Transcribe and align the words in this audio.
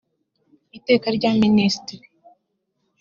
iteka 0.77 1.07
rya 1.17 1.31
minisitiri 1.41 2.07